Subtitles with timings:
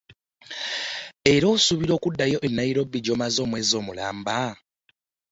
[1.33, 4.37] Era asuubira okuddayo e Nairobi gy'amaze omwezi omulamba